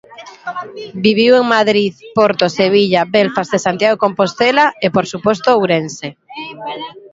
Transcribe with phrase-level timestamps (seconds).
[1.05, 6.07] Viviu en Madrid, Porto, Sevilla, Belfast e Santiago de Compostela e, por suposto, Ourense.